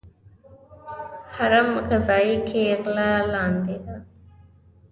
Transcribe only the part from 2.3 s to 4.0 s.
کې غله لاندې ده.